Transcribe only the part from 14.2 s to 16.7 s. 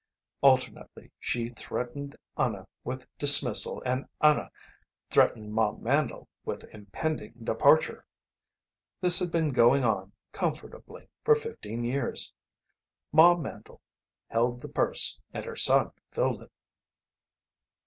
held the purse and her son filled it.